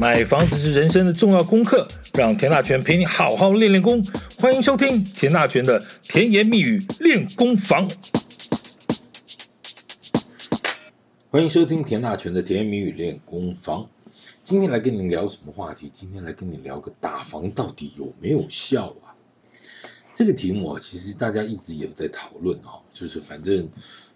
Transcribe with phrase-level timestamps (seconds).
[0.00, 4.00] 买房子是人生的重要功课，让田大权陪你好好练练功。
[4.38, 7.90] 欢迎收听田大权的甜言蜜语练功房。
[11.32, 13.90] 欢迎收听田大权的甜言蜜语练功房。
[14.44, 15.90] 今天来跟你聊什么话题？
[15.92, 19.10] 今天来跟你聊个打房到底有没有效啊？
[20.14, 23.68] 这个题目啊，其实大家一直也在讨论啊，就是反正。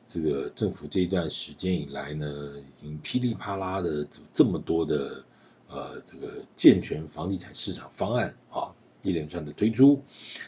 [0.08, 5.24] 这个政府这一段时间以来呢，已经噼里啪啦的这么多的
[5.72, 8.72] 呃这个健全房地产市场方案啊，
[9.02, 10.02] 一连串的推出，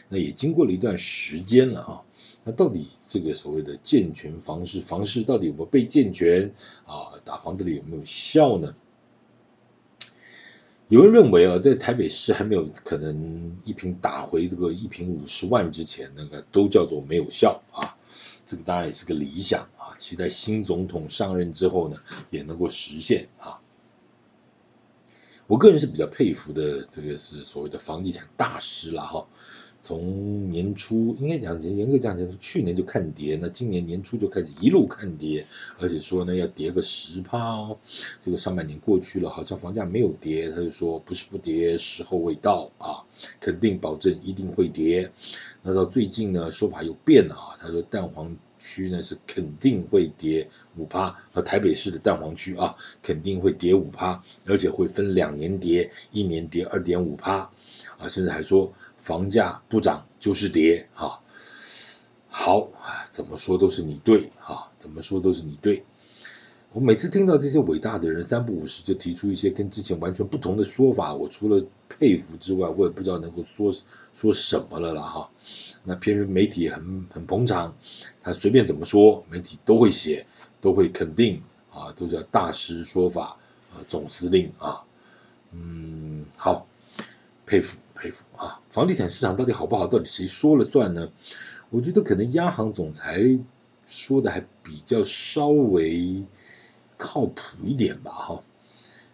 [0.07, 2.03] 那也经过了一段时间了啊，
[2.43, 6.53] 那到底这个所谓的健全房市房市到底有没有被健全
[6.85, 7.19] 啊？
[7.25, 8.75] 打房到底有没有效呢？
[10.87, 17.97] 有人认为啊，在台北市还没有可能一平打回这个一平五十万之前，那个都叫做没有效啊。
[18.45, 21.97] 这个当然也是个理想啊，期待新总统上任之后呢，
[22.29, 23.59] 也能够实现啊。
[25.47, 29.25] 我个人是比较佩服的，这个是所谓的房地产大师了哈。
[29.79, 35.45] 从年初应该讲，严格讲讲，去年就看跌，那今年年初就开始一路看跌，
[35.77, 37.77] 而且说呢要跌个十趴哦。
[38.23, 43.05] 这个上半年过去了，好像房价没有跌，他就说不是不跌，时候未到啊，
[43.39, 45.11] 肯定保证一定会跌。
[45.61, 48.35] 那到最近呢，说法又变了啊，他说蛋黄
[48.65, 57.49] 区呢是肯定会跌五趴，和台北市的蛋黄区啊肯定会跌五趴，而且会分两年跌，一年跌二点五趴
[57.97, 58.73] 啊，甚至还说。
[58.97, 61.19] 房价不涨就是跌，啊，
[62.27, 62.71] 好，
[63.11, 65.83] 怎么说都是你对，啊，怎么说都是你对。
[66.75, 73.73] 我每次听到这些伟大的人三不五时就提出一些跟之前完全不同的说法，我除了佩服之外，我也不知道能够说
[74.13, 75.29] 说什么了啦，哈。
[75.85, 77.73] 那偏偏媒体很很捧场，
[78.21, 80.27] 他随便怎么说，媒体都会写，
[80.59, 81.41] 都会肯定，
[81.71, 83.37] 啊，都叫大师说法，
[83.73, 84.83] 呃，总司令啊，
[85.53, 86.67] 嗯，好，
[87.45, 87.77] 佩服。
[87.95, 88.59] 佩服啊！
[88.69, 89.87] 房地产市场到底好不好？
[89.87, 91.09] 到底谁说了算呢？
[91.69, 93.39] 我觉得可能央行总裁
[93.87, 96.21] 说的还比较稍微
[97.05, 98.41] 靠谱一点吧，哈。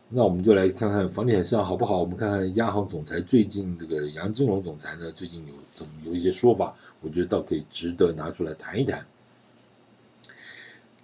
[0.08, 2.00] 那我们就来看看房地产市场好不好？
[2.00, 6.74] 我们看看央行总裁最近这个杨金龙总裁呢，最近有怎么有一些说法？
[7.02, 9.06] 我觉得倒可以值得拿出来谈一谈。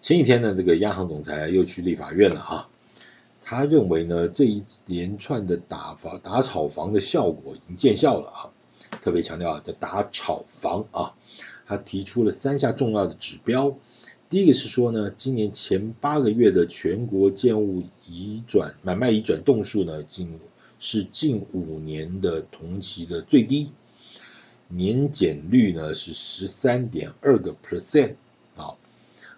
[0.01, 2.69] 前几天呢，这个央行总裁又去立法院了啊。
[3.43, 8.39] 他认为呢，这一连串的打房、打炒房的效果已经见效了啊，
[9.01, 11.13] 特别强调啊，叫打炒房啊。
[11.65, 13.75] 他提出了三项重要的指标，
[14.29, 20.37] 第一个是说呢，今年前八个月的全国建物移转买卖移转栋数呢，近
[20.79, 23.69] 是近五年的同期的最低，
[24.67, 28.15] 年减率呢是十三点二个 percent
[28.57, 28.75] 啊。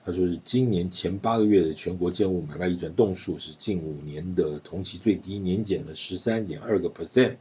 [0.04, 7.36] 他说是今年前八个月的全国建物买卖移转栋数是近五年的同期最低，年减了十三点二个 percent。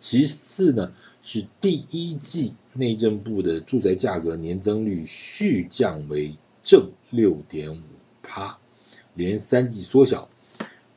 [0.00, 7.82] 其次呢，是第一季内政部的住宅价格年增率续降为正六点五
[8.22, 8.58] 趴，
[9.14, 10.28] 连三季缩小。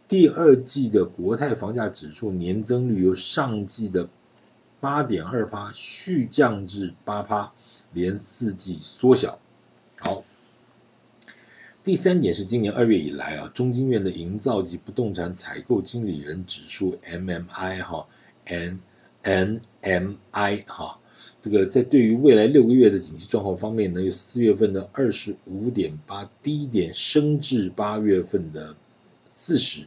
[0.08, 4.08] 第二季的国泰房价指数年增率由上季的
[4.80, 7.52] 八点二趴续降至八趴，
[7.94, 9.40] 连四季缩小。
[9.98, 10.24] 好。
[11.84, 18.08] 第三点是今年二月以来啊，中经院的营造及不动产采购经理人指数 MMI 哈
[18.46, 18.80] N
[19.22, 20.98] N M I 哈，
[21.42, 28.76] 这个在对于未来六个月的景气状况方面呢，有四月份的二十五点八低点升至八月份的
[29.30, 29.86] 四十。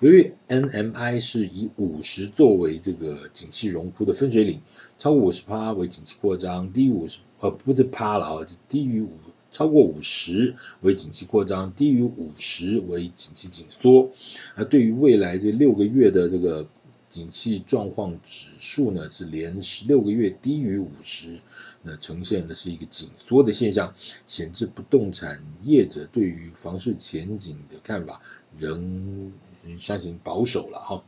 [0.00, 4.60] 由于 N M I 是以五十作为这个景气荣枯的分水岭，
[4.98, 9.10] 超过五十趴为景气扩张，低于五十呃不是趴了啊，低于五。
[9.52, 14.10] 超过五十为景气扩张，低于五十为景气紧缩。
[14.54, 16.66] 而对于未来这六个月的这个
[17.12, 21.38] 景气状况指数呢，是连十六个月低于五十，
[21.82, 23.92] 那呈现的是一个紧缩的现象，
[24.26, 28.22] 显示不动产业者对于房市前景的看法
[28.58, 29.30] 仍
[29.76, 31.04] 相信保守了哈。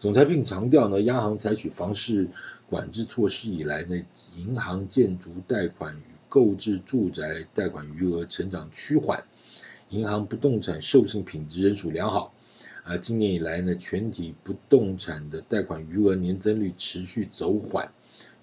[0.00, 2.26] 总裁并强调呢，央行采取房市
[2.68, 9.22] 管制措施以来呢，银行建筑贷款与购置住宅贷款余额成长趋缓，
[9.90, 12.34] 银行不动产授信品质仍属良好。
[12.84, 17.92] 啊，今年以来呢，全体不动产的贷款余额年增率持续走缓。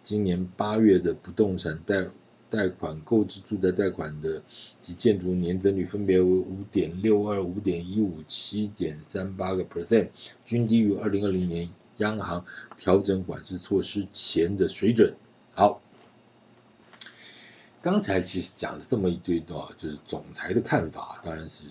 [0.03, 2.07] 今年八月的不动产贷
[2.49, 4.41] 贷款购置住宅贷款的
[4.81, 10.09] 及建筑年增率分别为五点六二、五点一五、七点三八个 percent，
[10.45, 12.45] 均低于二零二零年央行
[12.77, 15.13] 调整管制措施前的水准。
[15.53, 15.81] 好。
[17.79, 21.67] 刚才其实讲了这么一堆的，就是总裁的看法，当然是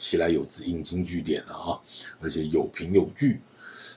[0.00, 1.78] 其来有自，引经据典了啊，
[2.20, 3.40] 而且有凭有据。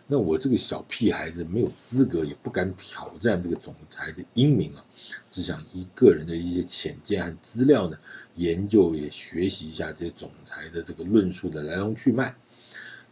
[0.05, 4.83] 那我这个小屁孩子没有资格，也不敢挑战这个总裁的英明啊，
[5.31, 7.97] 只想以个人的一些浅见和资料呢，
[8.35, 12.35] 研究也学习一下这些总裁的这个论述的来龙去脉。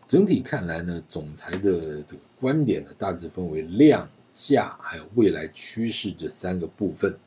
[0.05, 7.17] 整体看来呢，总裁的这个观点呢，大致分为量价还有未来趋势这三个部分。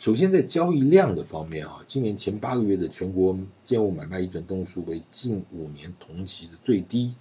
[0.00, 7.14] 首先在交易量的方面啊，今年前八个月的全国建物买卖移转栋数为近五年同期的最低。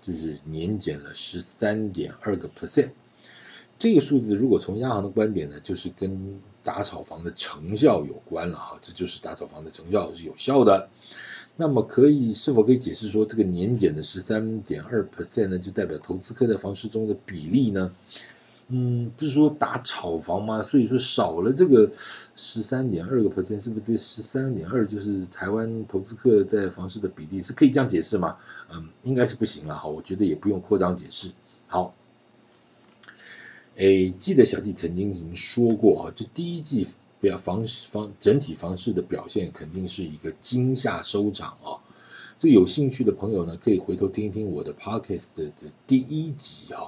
[0.00, 2.90] 就是年减了十三点二个 percent，
[3.80, 10.88] 这个数字如果从央行的观点呢，就是跟打炒房的成效有关了哈，这就是打炒房的成效是有效的。
[11.56, 17.90] 那么可以是否可以解释说，这个年减的十三点二 percent 呢，就代表投资客在房市中的比例呢？
[18.72, 20.62] 嗯，不是说打炒房吗？
[20.62, 21.90] 所以说少了这个
[22.36, 27.42] 十三点二个 percent，是不是这十三点二就是台湾投资客在房市的比例？
[27.42, 28.36] 是可以这样解释吗？
[28.72, 31.32] 嗯，应该是不行了哈，我觉得也不用扩张解释。
[31.66, 31.94] 好，
[33.74, 36.86] 诶，记得小弟曾经已经说过哈，这第一季
[37.20, 41.82] 表房房整体房市的表现肯定是一个惊吓收场啊。
[42.40, 45.52] 这有兴趣的朋友呢，可以回头听一听我的 podcast 的
[45.86, 46.84] 第一集啊。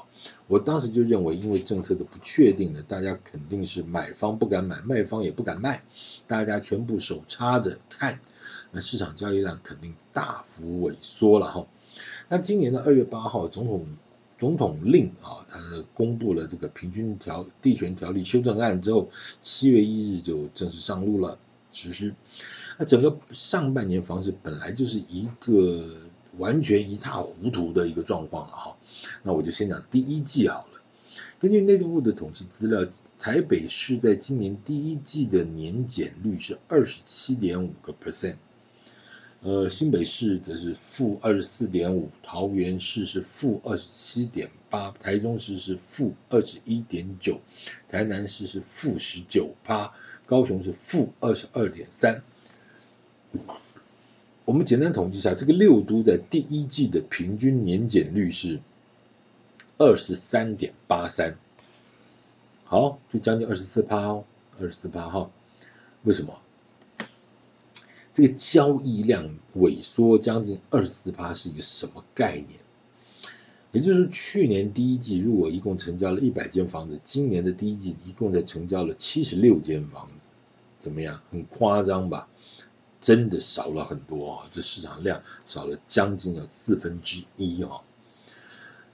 [0.47, 5.83] 我当时就认为，因为政策的不确定呢，大家肯定是买方不敢买，卖方也不敢卖，
[6.27, 8.19] 大家全部手插着看，
[8.71, 11.67] 那市场交易量肯定大幅萎缩了哈。
[12.31, 13.87] 那今年的二月八号，总统
[14.39, 15.61] 总统令啊，他
[15.93, 19.11] 公布了这个平均条地权条例修正案之后，
[19.43, 21.39] 七月一日就正式上路了
[21.75, 22.15] 实施。
[22.79, 28.77] 那整个上半年房市本来就是一个完全一塌糊涂的一个状况了哈，
[29.23, 30.81] 那我就先讲第一季好了。
[31.39, 32.87] 根据内政部的统计资料，
[33.19, 38.37] 台北市在今年第一季的年减率是二十七点五个 percent，
[39.41, 47.41] 呃，新北市则是负二十四点五，桃园市是负二十七点八，台中市是负二十一点九，
[47.89, 49.93] 台南市是负十九趴，
[50.25, 52.23] 高雄是负二十二点三。
[54.45, 58.61] 我们简单统计一下，这个六都在第一季的平均年减率是
[59.79, 61.37] 二十三点八三，
[62.65, 64.25] 好，就将近二十四趴哦，
[64.61, 65.31] 二十四趴哈。
[66.03, 66.39] 为什么？
[68.13, 72.61] 这个交易量萎缩将近二十四趴是一个什么概念？
[73.71, 80.29] 也就是去年第一季如果一共成交了一百间房子，今年的第一季一共才成交了七十六间房子，
[80.77, 81.23] 怎么样？
[81.31, 82.29] 很夸张吧？
[83.03, 87.83] 真的少了很多啊，这市场量少了将近有四分之一啊。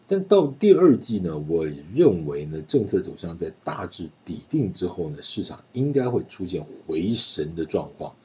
[0.09, 8.17] 但到第二季呢，我认为呢，政策走向在大致底定之后呢，市场应该会出现回神的状况。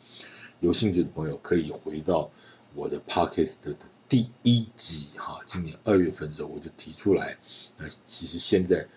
[0.62, 2.32] 有兴趣的朋友可以回到
[2.74, 3.76] 我的 Podcast 的
[4.08, 7.38] 第一集哈，今年二月份的时候我就提出来，
[7.78, 8.88] 那其实现在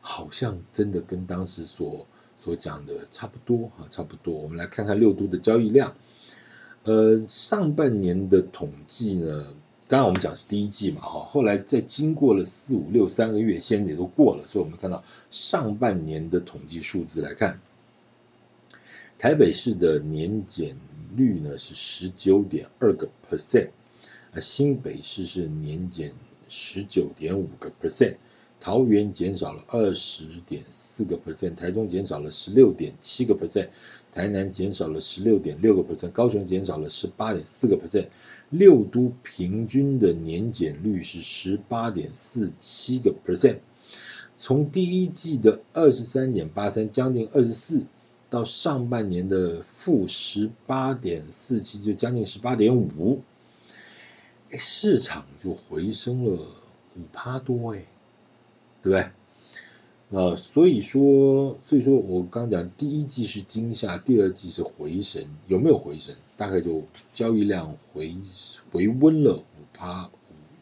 [0.00, 2.04] 好像真的跟当时所
[2.36, 4.34] 所讲的差不多哈，差不多。
[4.34, 5.94] 我们来看看六都的交易量。
[6.84, 9.54] 呃，上半年的统计呢，
[9.86, 17.60] 刚刚我们讲是第一季嘛，哈，后来再经过了四五六三个月，现在也都过了，所以我们看到上半年的统计数字来看，
[19.16, 20.76] 台北市的年减
[21.14, 23.70] 率呢是十九点二个 percent，
[24.32, 26.12] 啊，新北市是年减
[26.48, 28.16] 十九点五个 percent。
[28.62, 33.66] 桃园减少了二十点四个 percent，台中减少了十六点七个 percent，
[34.12, 38.06] 台南减少了十六点六个 percent，高雄减少了十八点四个 percent，
[38.50, 43.58] 六都平均的年减率是十八点四七个 percent。
[44.36, 47.88] 从第一季的二十三点八三，将近二十四，
[48.30, 53.22] 到上半年的负十八点四七，就将近十八点五，
[54.52, 56.46] 哎，市场就回升了
[56.94, 57.86] 五趴多哎。
[58.82, 59.10] 对不对？
[60.10, 66.14] 呃，所以说，所以说我刚讲第一季是惊吓，第二季是回神，有没有回神？
[66.36, 66.84] 大概就
[67.14, 68.14] 交易量回
[68.70, 70.10] 回温了五趴，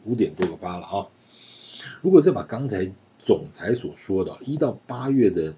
[0.05, 1.07] 五点多个趴了啊。
[2.01, 5.53] 如果再把刚才总裁所说的，一到八月的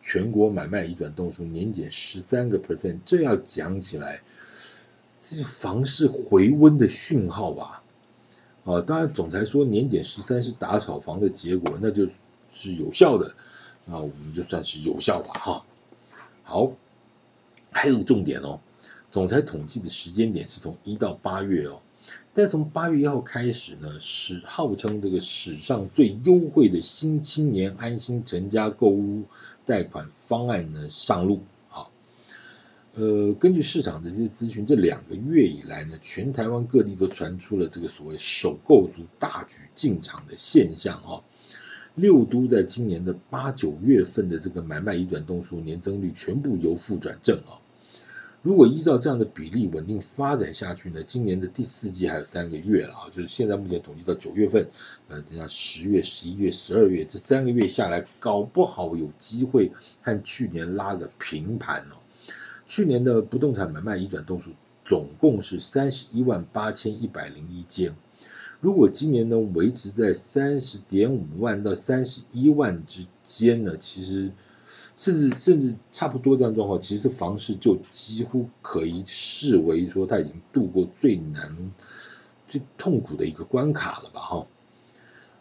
[0.00, 4.22] 全国买卖移转动数年减十三个 percent，这要讲起来，
[5.20, 7.83] 这是房市回温的讯号吧？
[8.64, 12.08] 啊，当然，总裁说年减十三是打炒房的结果，那就
[12.50, 13.34] 是有效的，
[13.84, 15.64] 那我们就算是有效吧，哈。
[16.42, 16.72] 好，
[17.70, 18.60] 还有个重点哦，
[19.10, 21.80] 总裁统计的时间点是从一到八月哦，
[22.32, 29.24] 但从八月一号开始呢，史号称这个史上最优惠的新青年安心成家购屋
[29.66, 31.40] 贷款方案呢上路，
[32.96, 41.24] 呃，根据市场的这些资讯，这两个月以来呢，全台湾各地都传出了这个所谓首购族大举进场的现象哈、哦。
[41.96, 47.58] 六都在今年的八九月份的这个买卖移转动数年增率全部由负转正啊。
[48.42, 54.68] 如果依照这样的比例稳定发展下去呢，今年的第四季还有三个月了啊，就是现在目前统计到九月份，
[55.08, 62.03] 呃，等下十月、十一月、十二月这三个月下来，搞不好有机会和去年拉个平盘哦。
[62.66, 64.50] 去年的不动产买卖移转栋数
[64.84, 67.94] 总共是三十一万八千一百零一间，
[68.60, 74.30] 如果今年呢维持在三十点五万到三十一万之间呢，其实。
[74.96, 81.72] 甚至甚至差不多这样状况，其实房市就几乎可以视为说它已经度过最难、
[82.48, 84.20] 最痛苦的一个关卡了吧？
[84.20, 84.46] 哈！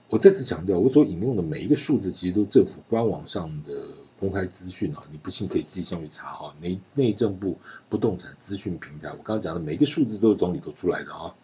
[0.10, 3.88] 我再次强调，我所引用的每一个数字，其实都政府官网上的
[4.24, 6.56] 公开资讯啊，你不信可以自己上去查哈。
[6.62, 7.58] 内内政部
[7.90, 11.36] 不动产资讯平台，我刚刚讲的每一个数字都是从里头出来的啊。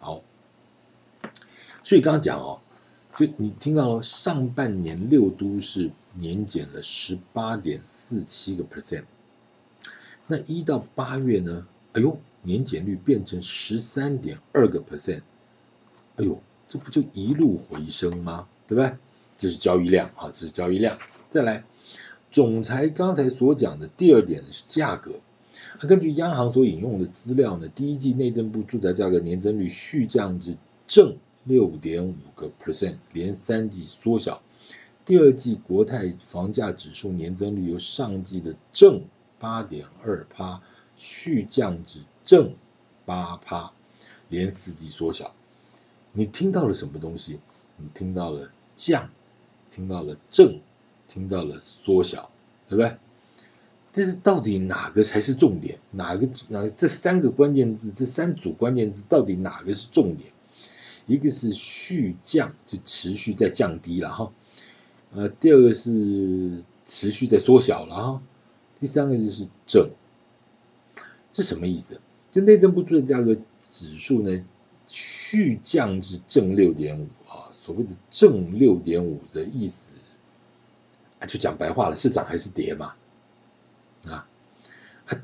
[0.00, 0.20] 好，
[1.84, 2.60] 所以刚刚讲哦。
[3.16, 9.04] 所以你听到了，上半年六都是年减了十八点四七个 percent，
[10.26, 11.64] 那一到八月呢？
[11.92, 15.22] 哎呦，年减率变成十三点二个 percent，
[16.16, 18.48] 哎呦，这不就一路回升吗？
[18.66, 18.96] 对不对？
[19.38, 20.98] 这是交易量啊，这是交易量。
[21.30, 21.64] 再来，
[22.34, 25.20] 总裁刚才所讲的第二点是价格，
[25.78, 30.56] 根据央行所引用的资料呢，第一季内政部住宅价格年增率续降至
[30.88, 31.16] 正。
[31.44, 34.42] 六点五个 percent，连三季缩小。
[35.04, 39.04] 第二季国泰房价指数年增率由上季的正
[39.38, 40.60] 八点二趴
[40.96, 42.54] 续降至正
[43.04, 43.70] 八趴，
[44.28, 45.32] 连四季缩小。
[46.12, 47.38] 你听到了什么东西？
[47.76, 49.08] 你听到了降，
[49.70, 50.58] 听到了正，
[51.08, 52.30] 听到了缩小，
[52.68, 52.96] 对不对？
[53.92, 55.78] 但是到底哪个才是重点？
[55.92, 60.32] 哪个哪这三个关键字，这三组关键字到底哪个是重点？
[61.06, 64.32] 一个是续降，就持续在降低了哈，
[65.12, 68.22] 呃，第二个是持续在缩小了哈，
[68.80, 69.90] 第三个就是正，
[71.32, 72.00] 这什么意思？
[72.32, 74.44] 就内政部住宅价格指数呢，
[74.86, 79.98] 续降至正六点五啊，所谓的正六点五的意思，
[81.26, 82.94] 就讲白话了，是涨还是跌嘛？
[84.06, 84.28] 啊？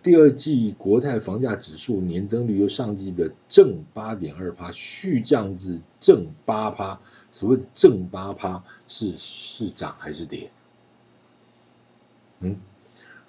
[0.02, 7.00] 第二季国泰房价指数年增率由上季的正八点二趴续降至正八趴，
[7.32, 10.50] 所谓的正八趴是是涨还是跌？
[12.40, 12.58] 嗯，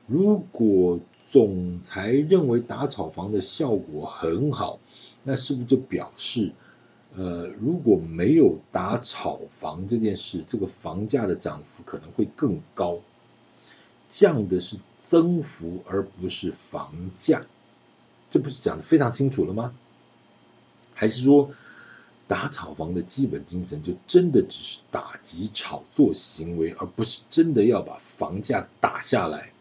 [0.07, 0.99] 如果
[1.29, 4.79] 总裁认为打炒房的效果很好，
[5.23, 6.51] 那是不是就表示，
[7.15, 12.99] 呃，如果没有打炒房这件事，这个房价的涨幅可能会更高？
[14.07, 17.45] 降的是增幅，而不是房价，
[18.29, 19.73] 这不是讲得非常清楚了吗？
[20.93, 21.51] 还是说
[22.27, 29.51] 打炒房的基本精神就真的只是打击炒作行为，而不是真的要把房价打下来？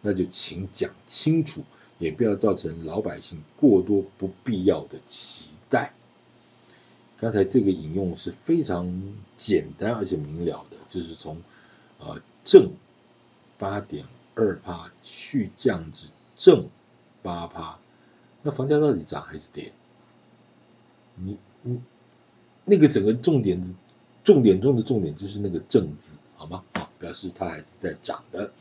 [0.00, 1.62] 那就请讲清楚，
[1.98, 5.92] 也不要造成老百姓过多不必要的期待。
[7.18, 11.42] 刚才这个引用是非常简单而且明了的，就是从
[11.98, 12.70] 呃正。
[13.58, 14.04] 八点
[14.34, 16.68] 二趴续降至正
[17.22, 17.78] 八趴，
[18.42, 19.72] 那房价到底涨还是跌？
[21.14, 21.80] 你你
[22.66, 23.74] 那个整个重点的
[24.22, 26.62] 重点中的重点就是那个正字，好吗？
[26.74, 28.52] 啊，表示它还是在涨的，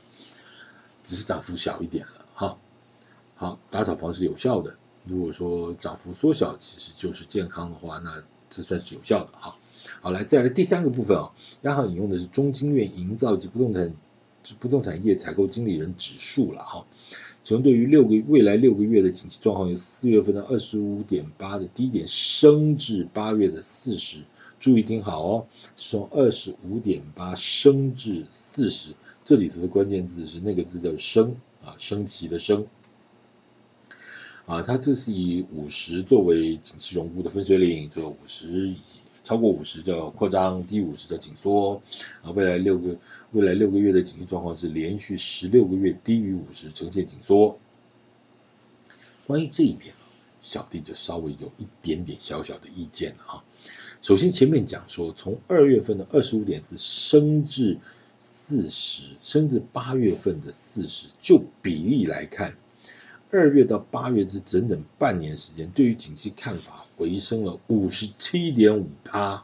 [1.04, 2.58] 只是涨幅小一点了哈。
[3.36, 4.78] 好，打炒房是有效的。
[5.04, 9.56] 如果说涨幅缩小，其实就是健康的话，那这算是有效的哈。
[10.02, 13.94] 好，来再来第三个部分啊，央行引用的是中经院营造及不动产。
[14.60, 16.86] 不动产业采购经理人指数了哈，
[17.44, 24.20] 从对于六个未来六个月的景气状况，由四月份的二十五点八的低点升至八月的四十，
[24.60, 28.92] 注意听好哦，从二十五点八升至四十，
[29.24, 32.68] 这里头的关键字是那个字叫升啊，升旗的升
[34.46, 38.78] 啊，它这是以五十作为景气荣枯的分水岭，这五十以。
[39.24, 41.82] 超过五十叫扩张，低五十叫紧缩。
[42.22, 42.96] 啊，未来六个
[43.32, 47.58] 未来六个月的景气状况是连续十六个月低于五十，呈现紧缩。
[49.26, 49.92] 关于这一点，
[50.44, 53.44] 小弟就稍微有一点点小小的意见了啊。
[54.04, 57.80] 首先前面讲说，从二月份的二十五点四升至
[58.20, 62.56] 四十，升至八月份的四十，就比例来看。
[63.36, 69.44] 二月到八月这整整半年时间，对于景气看法回升了五十七点五趴，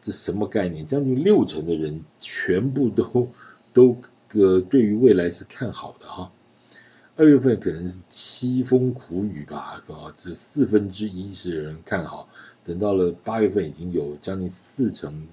[0.00, 0.86] 这什么概念？
[0.86, 3.28] 将近六成的人全部都
[3.72, 3.96] 都
[4.32, 6.30] 呃对于未来是看好的哈。
[7.14, 12.28] 二月份可能是凄风苦雨吧，啊，这四分之一是人看好，
[12.64, 15.26] 等到了八月份已经有将近四成，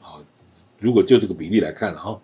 [0.00, 0.24] 啊，
[0.80, 2.20] 如果就这个比例来看了哈，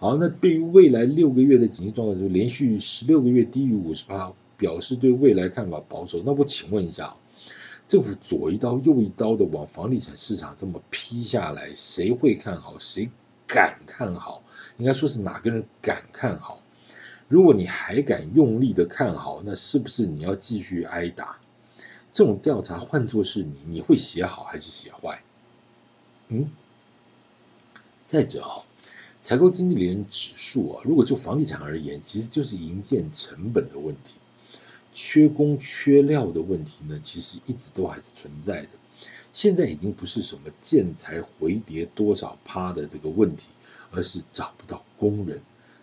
[0.00, 6.22] 好，那对于未来六个月的经济状况，就连续十六个月低于五十趴，表示对未来看法保守。
[6.24, 7.16] 那我请问一下，
[7.88, 12.78] 政府左一刀右一刀的往房地产市场这么劈下来，谁会看好？
[12.78, 13.10] 谁
[13.48, 14.44] 敢看好？
[14.76, 16.60] 应该说是哪个人敢看好？
[17.26, 21.38] 如果你还敢用力的看好，那是不是你要继续挨打？
[22.12, 25.20] 这种调查换作是你，你会写好还是写坏？
[26.28, 26.48] 嗯。
[28.06, 28.64] 再者啊，
[29.28, 34.14] 采购经理人指数啊，如果就房地产而言，其实就是营建成本的问题，
[34.94, 38.68] 缺工缺料的问题呢，其实一直都还是存在的。
[39.34, 43.50] 现在已经不是什么建材回跌多少趴的这个问题，
[43.90, 45.42] 而是找不到工人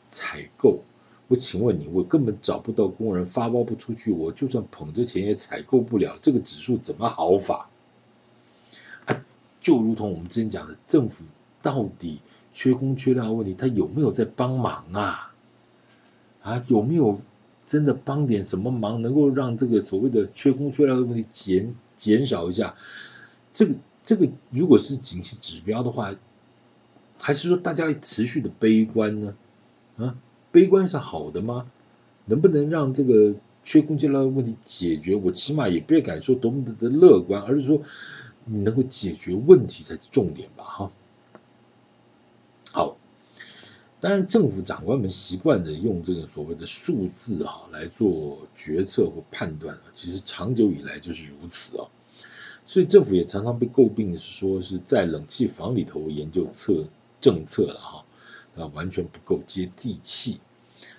[0.09, 0.79] 采购。
[1.27, 7.69] 我请问你，我根本找不到工人，发包不出去，我就算捧着钱也采购不了，这个指数怎么好法？
[9.61, 11.25] 就如同我们之前讲的，政府
[11.65, 12.19] 到底
[12.53, 15.33] 缺工缺料的问题，他有没有在帮忙啊？
[16.43, 17.19] 啊，有没有
[17.65, 22.75] 真的帮点什么忙，能够让这个所谓的缺工缺料的问题减减少一下？
[23.51, 26.13] 这个这个，如果是景气指标的话，
[27.19, 29.35] 还是说大家持续的悲观呢？
[29.97, 30.15] 啊？
[30.51, 31.65] 悲观是好的吗？
[32.25, 35.15] 能不能让这个缺工缺料的问题解决？
[35.15, 37.81] 我起码也不敢说多么的乐观，而是说
[38.45, 40.91] 你能够解决问题才是重点吧，哈。
[42.71, 42.97] 好，
[44.05, 51.87] 当然政府长官们习惯的用这个所谓的数字啊来做决策或判断，其实长久以来就是如此啊。
[52.67, 56.85] 所以政府也常常被诟病的是说是在冷气房里头研究策
[57.19, 58.05] 政策了哈。
[58.55, 60.39] 啊，完全不够接地气。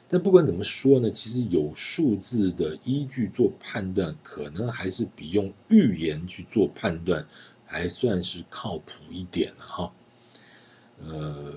[0.08, 7.24] 但不管怎么说呢，其实有数字的依据做判断，可能还是比用预言去做判断
[7.66, 9.92] 还算是靠谱一点了哈。
[10.98, 11.52] 呃，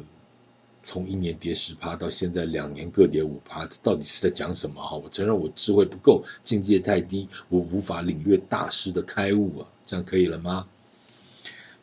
[0.82, 4.96] 从一年跌十趴到现在两年各跌五趴，这到底是在讲什么哈？
[4.96, 10.68] 我承认我智慧不够，境界太低，我无法领略大师的开悟啊，这样可以了吗？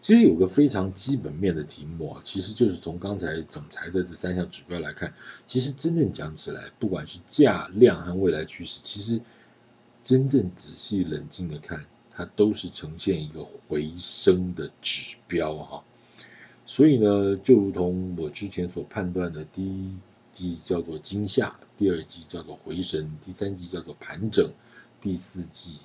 [0.01, 5.13] 其实有个非常基本面的题目啊，其实就是从刚才总裁的这三项指标来看，
[5.49, 9.21] 其实真正讲起来，不管是价量和未来趋势，其实
[10.05, 15.83] 真正仔细冷静的看，它都是呈现一个回升的指标哈。
[16.67, 19.95] 所以呢，就如同我之前所判断的，第一
[20.33, 24.51] 季叫做惊吓，第二季叫做回神，第三季叫做盘整，
[25.01, 25.79] 第四季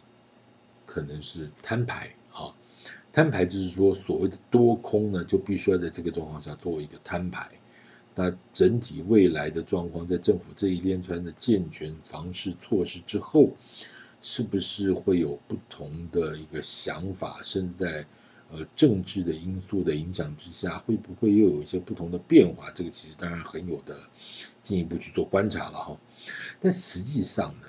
[0.87, 2.53] 可能是摊牌啊。
[3.13, 7.47] 摊牌就是说，所谓的多空呢，就必须要在这个状况下做一个摊牌。
[8.15, 13.51] 那整体未来的状况，在政府这一连串的健全防治措施之后，
[14.21, 17.41] 是不是会有不同的一个想法？
[17.43, 18.05] 甚至在
[18.51, 22.69] 呃政治的因素的影响之下，会不会又有一些不同的变化？
[22.71, 23.97] 这个其实当然很有的
[24.61, 25.97] 进一步去做观察了哈。
[26.59, 27.67] 但实际上呢？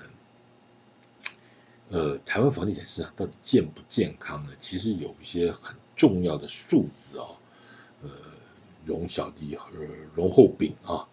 [1.89, 4.51] 呃，台湾房地产市场到底健不健康呢？
[4.59, 7.37] 其实有一些很重要的数字啊、哦，
[8.01, 8.09] 呃，
[8.83, 9.69] 容小弟和
[10.15, 11.07] 容后饼啊，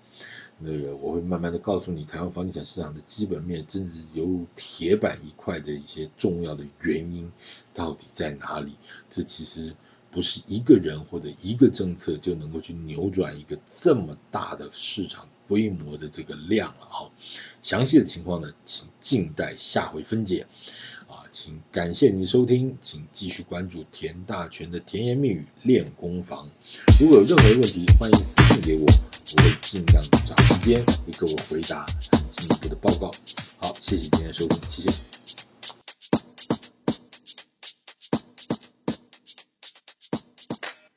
[0.63, 7.33] 那个我会慢慢的告诉你，台湾房地产市场的基本面真是犹如铁板一块的一些重要的原因
[7.75, 8.75] 到底在哪里？
[9.09, 9.75] 这其实
[10.11, 17.09] 不是一个人或者一个政策就能够去扭转一个这么大的市场规模的这个量了啊。
[17.63, 20.47] 详细的情况呢，请静待下回分解。
[21.33, 26.49] 请感谢您收听，请继续关注田大全的甜言蜜语练功房。
[26.99, 31.87] 如果有任何问题，欢迎私信给我，我会尽量找时间为各位回答
[32.29, 33.13] 进一步的报告。
[33.59, 34.95] 好，谢谢今天收听，谢谢。